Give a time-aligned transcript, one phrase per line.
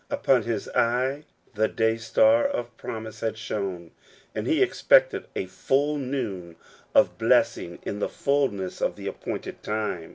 [0.09, 3.91] Upon his eye the day star of promise had shone,
[4.33, 6.55] and he expected a full noon
[6.95, 10.09] of blessing in the fullness of the appointed time.